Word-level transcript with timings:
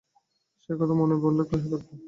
সেই 0.63 0.75
কথা 0.79 0.93
মনে 0.93 1.15
পড়লে 1.21 1.43
সে 1.43 1.55
কাঁদতো। 1.63 1.93